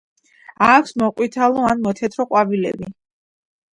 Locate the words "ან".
1.73-1.85